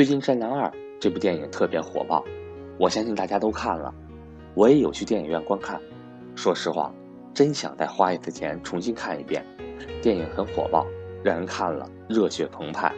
[0.00, 0.66] 最近《战狼二》
[0.98, 2.24] 这部电影特别火爆，
[2.78, 3.92] 我相信大家都看了，
[4.54, 5.78] 我也有去电影院观看。
[6.34, 6.90] 说实话，
[7.34, 9.44] 真想再花一次钱重新看一遍。
[10.00, 10.86] 电影很火爆，
[11.22, 12.90] 让人看了热血澎湃。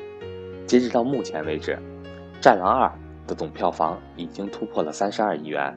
[0.65, 1.73] 截止到目前为止，
[2.41, 2.87] 《战狼二》
[3.29, 5.77] 的总票房已经突破了三十二亿元，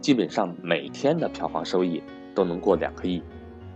[0.00, 2.02] 基本上每天的票房收益
[2.34, 3.22] 都能过两个亿，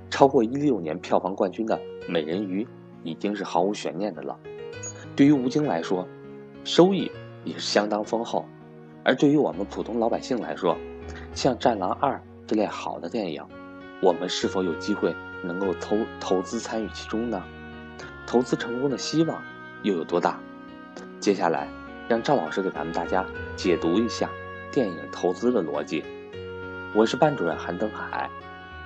[0.08, 1.76] 超过一六年票房冠军的
[2.10, 2.64] 《美人鱼》
[3.02, 4.34] 已经是毫无悬念的了。
[5.14, 6.08] 对于吴京来说，
[6.66, 7.08] 收益
[7.44, 8.44] 也是相当丰厚，
[9.04, 10.76] 而对于我们普通老百姓来说，
[11.32, 12.14] 像《战狼二》
[12.44, 13.40] 这类好的电影，
[14.02, 17.40] 我们是否有机会能够投投资参与其中呢？
[18.26, 19.40] 投资成功的希望
[19.84, 20.40] 又有多大？
[21.20, 21.68] 接下来，
[22.08, 23.24] 让赵老师给咱们大家
[23.54, 24.28] 解读一下
[24.72, 26.04] 电影投资的逻辑。
[26.92, 28.28] 我是班主任韩登海，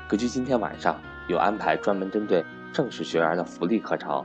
[0.07, 2.45] 格局今天晚上有安排专门针对
[2.75, 4.23] 正式学员的福利课程。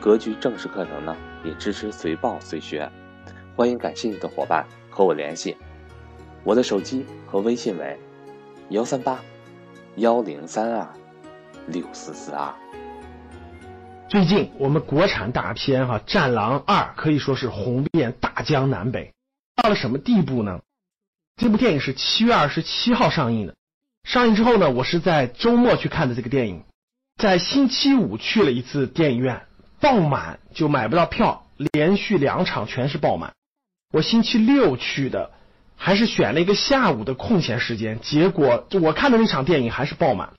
[0.00, 2.88] 格局正式课程呢，也支持随报随学，
[3.56, 5.56] 欢迎感兴趣的伙伴和我联系。
[6.44, 7.98] 我的手机和微信为
[8.68, 9.18] 幺三八
[9.96, 10.86] 幺零三二
[11.66, 12.54] 六四四二。
[14.08, 19.12] 最近我们国产大片哈《战狼二》可以说是红遍大江南北，
[19.56, 20.60] 到了什么地步呢？
[21.36, 23.56] 这部电影是七月二十七号上映的，
[24.04, 26.62] 上映之后呢，我是在周末去看的这个电影，
[27.16, 29.45] 在星期五去了一次电影院。
[29.80, 33.34] 爆满就买不到票，连续两场全是爆满。
[33.92, 35.30] 我星期六去的，
[35.76, 40.34] 还是选了一个下午的空闲时间，结果就我看的那场电影还是爆满。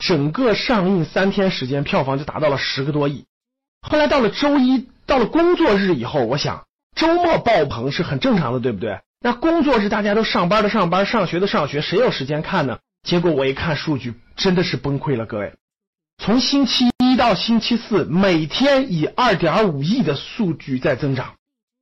[0.00, 3.26] 整个上映三天时间，票房就达到了十个多亿。
[3.82, 6.64] 后来到了周一，到了工作日以后，我想
[6.96, 9.00] 周末爆棚是很正常的，对不对？
[9.20, 12.78] 那工作日大家都上班的上班，上学的上学，谁有时间看呢？
[13.02, 15.52] 结果我一看数据，真的是崩溃了，各位。
[16.18, 16.91] 从星期一
[17.22, 21.34] 到星期四，每天以二点五亿的数据在增长，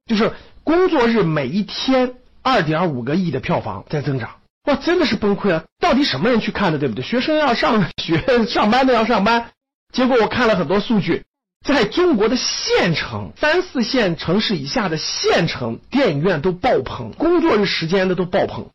[0.05, 5.65] 就是工作日每一天二点五个亿的票房在增长，哇，真的是崩溃了！
[5.79, 7.03] 到底什么人去看的，对不对？
[7.03, 9.51] 学生要上学，上班的要上班。
[9.95, 11.25] 结果我看了很多数据，
[11.67, 18.69] 在中国的县城、三四线城市以下的县城电影院都爆棚，工作日时间的都爆棚，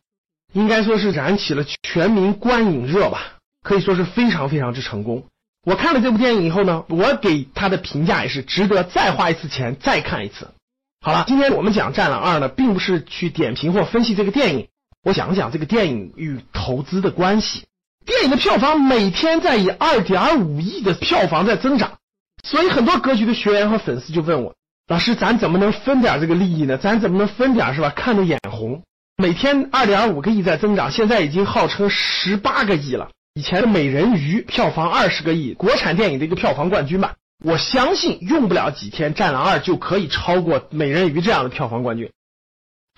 [0.52, 5.26] 应该说是燃起了全民观影热吧，可以说是非常非常之成功。
[5.66, 10.52] 我看了这部电影以后呢，我给他的评价也是值得再花一次钱再看一次。
[11.00, 14.68] 好了，今天我们讲《战狼二》呢，并不是去点评或分析这个电影，
[15.02, 17.64] 我讲讲这个电影与投资的关系。
[18.04, 21.98] 电影的票房每天在以二点五亿的票房在增长，
[22.44, 24.54] 所以很多格局的学员和粉丝就问我：
[24.86, 26.78] 老师，咱怎么能分点这个利益呢？
[26.78, 27.90] 咱怎么能分点是吧？
[27.90, 28.84] 看得眼红。
[29.16, 33.10] 每天二点五个亿在增长，现在已经号称十八个亿了。
[33.36, 37.16] 以前的《美人鱼》票房二十个亿，国产电影的一个票房冠军吧。
[37.44, 42.10] 我相信用不了几天，《战狼二》就可以超过《美人鱼》这样的票房冠军。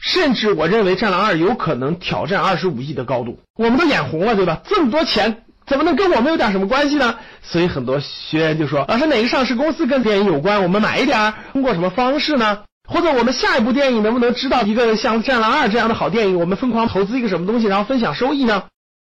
[0.01, 3.41] 甚至我认为，《战狼二》有可能挑战二十五亿的高度。
[3.57, 4.61] 我们都眼红了，对吧？
[4.65, 7.19] 这么多钱，怎么能跟我们有点什么关系呢？
[7.43, 10.63] 所以很多学员就说：“老师，哪个上市公司跟电影有关？
[10.63, 12.61] 我们买一点，通过什么方式呢？
[12.89, 16.39] 或者我们下一部电影能不能知道一个像《战狼二》这样的好电影？
[16.39, 18.63] 我们疯狂投资一个什么东西，然后分享收益呢？”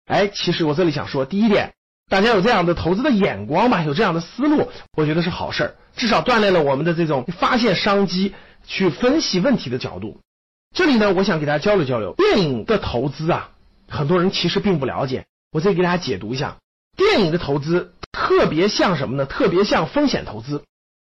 [0.06, 1.74] 哎，其实我这里想说，第一点，
[2.08, 8.32] 大家有这样的投资的眼光吧，有这样的思路，我觉得是好事儿，至少锻炼了我们的这种发现商机、
[8.64, 10.20] 去分析问题的角度。
[10.74, 13.50] 这里呢，我想给大家交流交流，电影的投资啊，
[13.88, 16.56] 很多人其实并不了解，我这里给大家解读一下，
[16.96, 19.26] 电影的投资特别像什么呢？
[19.26, 20.62] 特别像风险投资，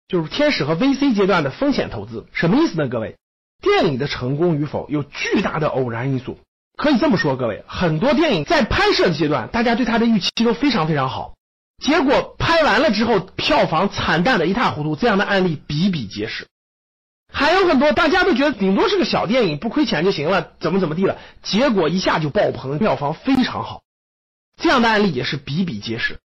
[0.10, 2.90] 就是天使和 VC 阶段的风险投资，什么意思呢？
[2.90, 3.16] 各位，
[3.62, 6.38] 电影的成功与否有巨大的偶然因素。
[6.80, 11.34] 可以这么说，各位，很多电影在拍摄阶段，大家对它的预期都非常非常好，
[11.84, 16.48] 结果拍完了之后，票房惨淡的一塌糊涂，这样的案例比比皆是。
[17.34, 23.82] 还有很多大家都觉得顶多是个小电影，不亏钱就行了，怎么怎么地了，结果一下就爆棚，票房非常好，
[24.56, 26.18] 这样的案例也是比比皆是。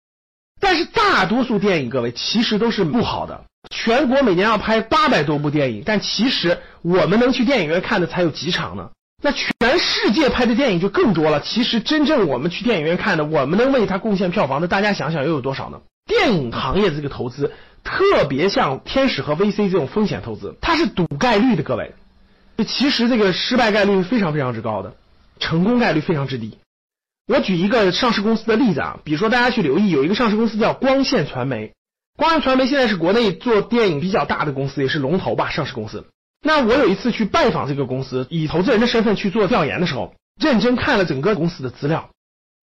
[0.61, 3.45] 但是大多数电影，各位其实都是不好的。
[3.71, 8.91] 全国每年要拍八百多部电影，但其实我们能去电影院看的才有几场呢？
[9.23, 11.39] 那全世界拍的电影就更多了。
[11.39, 15.79] 其实真正我们去电影院看的，我们能为它贡献票房的，大家想想又有多少呢？
[16.05, 17.53] 电影行业的这个投资
[17.85, 21.93] 特别像天使和 VC 这种风险投资，它是赌概率的，各位。
[22.67, 24.93] 其实这个失败概率是非常非常之高的，
[25.39, 26.57] 成功概率非常之低。
[27.25, 31.71] 我举一个上市公司的例子啊，比如说大家去留意，有一个上市公司叫光线传媒。
[32.17, 36.05] 光线传媒现在是国内做电影比较大的公司，也是龙头吧，上市公司。
[36.45, 42.09] 那我有一次去拜访这个公司，以投资人的身份去做调研的时候，认真看了整个公司的资料。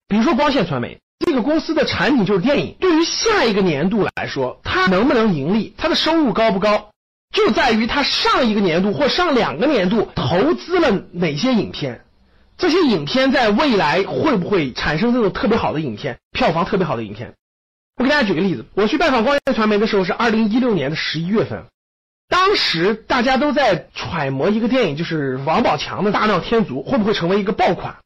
[0.07, 6.91] 比如说光线传媒这个公司的产品就是电影，对于下一个年度来说，它能不能盈利，它的收入高不高，
[7.33, 12.01] 就在于它上一个年度或上两个年度投资了哪些影片，
[12.57, 17.35] 这些影片在未来会不会产生这种特别好的影片，票房特别好的影片？
[17.95, 21.65] 我给大家举个例子，我去拜访光线传媒的时候是二零一六年的十一月份，
[22.29, 27.97] 当时大家都在揣摩一个电影，就是王宝强的《大闹天竺》会不会成为一个爆款。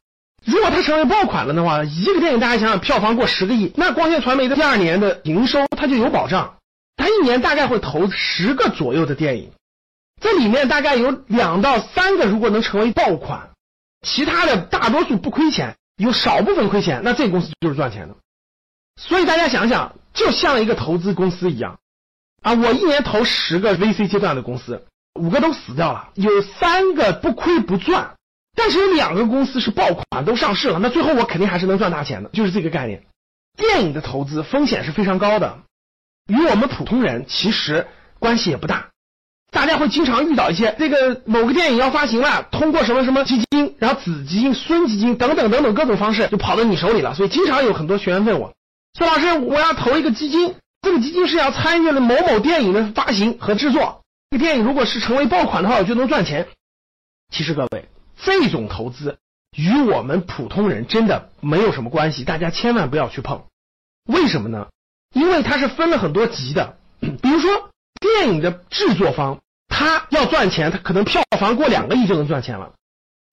[0.44, 6.56] 如果它成为爆款了的话，一个电影大家想想，票房过十个亿，那光线传媒的第二年的营收它就有保障。
[6.96, 9.52] 它一年大概会投十个左右的电影，
[10.20, 13.50] 这里面大概有两到三个如果能成为爆款，
[14.06, 18.14] 其他的大多数不亏钱，有少部分亏钱，那这个公司就是赚钱的。
[18.96, 21.78] 所以大家想想，就像一个投资公司一样
[22.44, 24.84] 啊，我一年投十个 VC 阶段的公司，
[25.18, 28.12] 五个都死掉了，有三个不亏不赚。
[28.54, 33.02] 但是有两个公司是爆款，都上市了，那最后我肯定还是能赚大钱的，就是这个概念。
[33.56, 35.58] 电影的投资风险是非常高的，
[36.28, 37.86] 与我们普通人其实
[38.18, 38.90] 关系也不大。
[39.50, 47.14] 大家会经常遇到一些这个某个电影要发行了，通过什么什么基金，然后子基金、孙基金等等等等各种方式就跑到你手里了。
[47.14, 48.52] 所以经常有很多学员问我，
[48.98, 56.46] 孙老师，我要投一个基金，这个基金是要参与了某某电影的发行和制作，这个电影如果是成为爆款的话，我就能赚钱。
[57.32, 57.88] 其实各位。
[58.16, 59.18] 这种投资
[59.54, 63.42] 与我们普通人真的没有什么关系，大家千万不要去碰。
[64.06, 64.68] 为什么呢？
[65.12, 66.78] 因为它是分了很多级的。
[67.00, 67.68] 比如说，
[68.00, 72.72] 电影的制作方他要赚钱，他可能票房过两个亿就能赚钱了。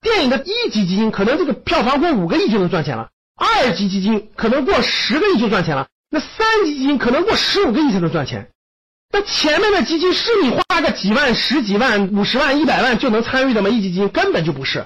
[0.02, 8.50] 电影的一级基金可能这个票房过五个亿就能赚钱了，二级基金可能过十个亿就赚钱了，那三级基金可能过十五个亿才能赚钱。
[9.10, 13.70] 那前面的基金是你花个几万、十几万、五十万、一百万就能参与的吗？
[13.70, 14.84] 一级基金根本就不是。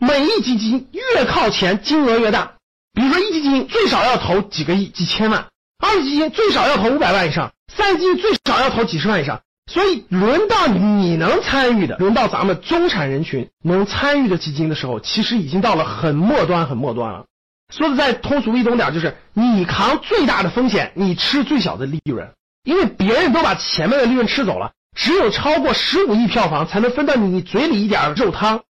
[0.00, 2.54] 每一基金越靠前，金额越大。
[2.92, 5.44] 比如说，一级基金最少要投几个亿、几千万；
[5.78, 9.40] 二级基金最少要投五百万以上；三级基金最少要投几十万以上。
[9.70, 17.26] 所以，轮到你能参与的，轮到咱们中产人群能参与的基金的时候，其实已经到了很末端、很末端了。
[17.74, 22.30] 说的再通俗易懂点，就是你扛最大的风险，你吃最小的利润。
[22.64, 28.62] 因为别人都把前面的利润吃走了，只有超过十五亿票房才能分到你嘴里一点肉汤。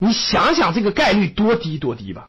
[0.00, 2.28] 你想想这个概率多低多低吧？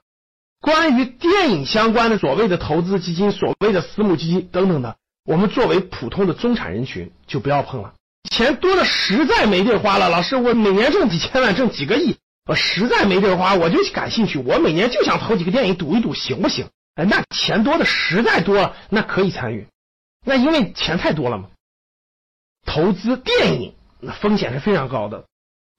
[0.62, 4.96] 关于电影相关的所谓的投资基金、所谓的私募基金等等的，
[5.26, 7.94] 我们作为普通的中产人群就不要碰了。
[8.30, 16.70] 钱多的实在没地儿花了，老师，我每年挣几千万，挣几个亿，我实在没地儿花，我就感兴趣，我每年就想投几个电影赌一赌，行不行？
[16.96, 19.68] 哎，那钱多的实在多了，那可以参与。
[20.26, 21.50] 那因为钱太多了嘛，
[22.66, 25.26] 投资电影那风险是非常高的，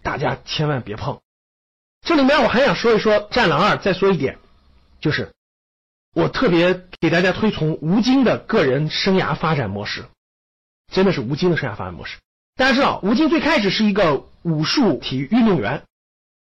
[0.02, 1.20] 大家千万别碰。
[2.00, 4.38] 这里面我还想说一说《战狼二》，再说一点，
[5.00, 5.32] 就是
[6.14, 10.05] 我特别给大家推崇吴京的个人生涯发展模式，
[10.93, 12.19] 真的是吴京的生涯发展模式。
[12.56, 15.84] 大家知道，吴京最开始是一个武术体育运动员，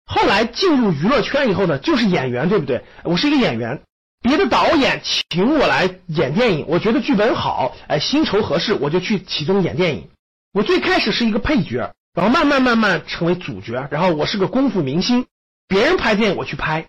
[0.05, 2.83] 后来进入娱乐圈以后呢，就是演员，对不对？
[3.03, 3.81] 我是一个演员。
[4.21, 10.09] 别的导演请我来演电影，我觉得剧本好，哎，薪酬合适，我就去其中演电影。
[10.53, 15.25] 我最开始是一个配角，然后慢慢慢慢成为主角，然后我是个功夫明星，
[15.67, 16.85] 别人拍电影我去拍。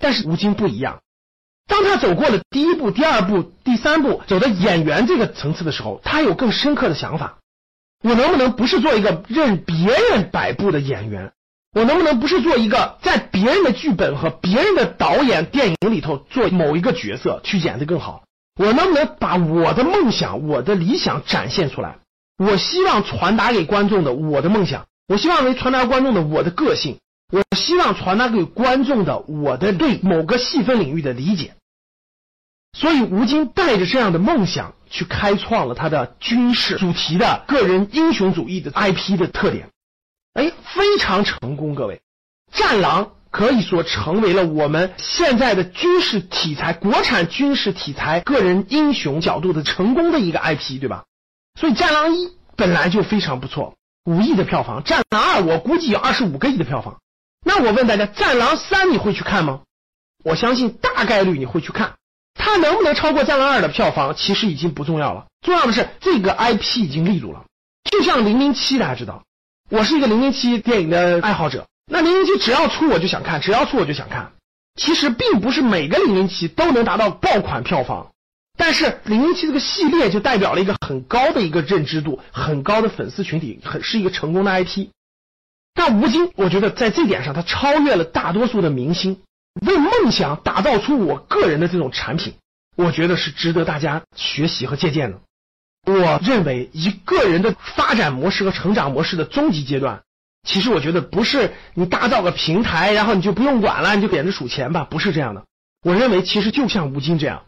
[0.00, 1.00] 但是吴京不一样，
[1.68, 7.38] 当他走过了第一步、第二步、第三步，走到演员这个层次的时候，他有更深刻的想法。
[8.02, 9.76] 我能不能不是做一个任别
[10.10, 11.32] 人摆布的演员？
[11.74, 18.24] 我能不能不是做一个在别人的剧本和别人的导演电影里头做某一个角色去演的更好？
[18.56, 21.96] 我能不能把我的梦想、我的理想展现出来？
[22.38, 26.98] 我希望传达给观众的我的梦想，我希望为传达观众的我的个性，
[27.32, 31.54] 我希望传达给观众的我的对某个细分领域的理解。
[32.76, 39.70] 所以吴京带着这样的梦想去开创了他的军事主题的个人英雄主义的 IP 的特点。
[40.34, 41.76] 哎，非常成功！
[41.76, 42.02] 各位，
[42.58, 51.04] 《战狼》可以说成为了我们现在的军事题材、国产军事题材个人英雄角度的成功的一个 IP，对吧？
[51.58, 52.26] 所以，《战狼一》
[52.56, 56.98] 本来就非常不错，五亿的票房，《战狼二》我估计有二十五个亿的票房。
[57.46, 59.60] 那我问大家，《战狼三》你会去看吗？
[60.24, 61.94] 我相信大概率你会去看。
[62.34, 65.26] 它能不能超过《战狼二》的票房，其实已经不重要了。
[65.42, 67.44] 重要的是这个 IP 已经立住了，
[67.88, 69.22] 就像《零零七》，大家知道。
[69.74, 74.30] 我是一个零零七电影的爱好者，那零零七只要出我就想看，只要出我就想看。
[74.76, 78.12] 其实并不是每个零零七都能达到爆款票房，
[78.56, 84.90] 但是零零七这个系列就代表了一个很高的一个认知度，很高的粉丝群体，很是一个成功的 IP。
[85.74, 89.22] 但吴京，我觉得在这点上他超越了大多数的明星，
[89.60, 92.34] 为梦想打造出我个人的这种产品，
[92.76, 95.18] 我觉得是值得大家学习和借鉴的。
[95.86, 100.02] 我认为一个人的发展模式和成长模式的终极阶段，
[100.42, 105.44] 其实我觉得不是你打造个平台，然后你就不用管了，你就点着数钱吧，不是这样的。
[105.82, 107.44] 我认为其实就像吴京这样，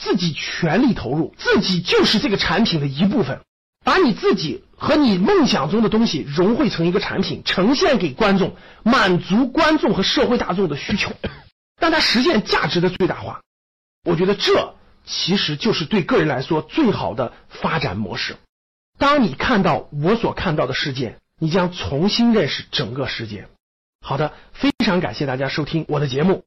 [0.00, 3.40] 自己全力投入，自己就是这个产品的一部分，
[3.84, 11.10] 把你自己和你梦想中的东西融汇成一个产品，呈现给观众，满足观众和社会大众的需求，
[11.80, 13.40] 让他实现价值的最大化。
[14.04, 14.76] 我觉得这。
[15.04, 18.36] 其实就是对个人来说最好的发展模式。
[18.98, 23.48] 当你看到我所看到的世界，你将重新认识整个世界。
[24.00, 26.44] 好的，非常感谢大家收听我的节目。